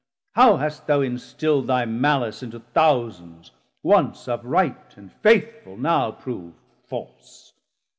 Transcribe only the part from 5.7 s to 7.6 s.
now prov'd false.